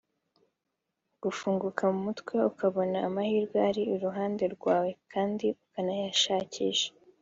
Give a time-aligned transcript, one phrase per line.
[1.23, 6.89] gufunguka mu mutwe ukabona amahirwe ari iruhande rwawe kandi ukanayashakisha